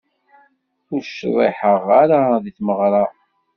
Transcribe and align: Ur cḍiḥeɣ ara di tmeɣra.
Ur 0.93 1.01
cḍiḥeɣ 1.15 1.85
ara 2.01 2.19
di 2.43 2.51
tmeɣra. 2.57 3.03